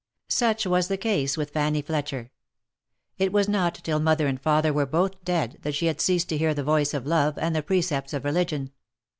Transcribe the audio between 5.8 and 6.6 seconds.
had ceased to hear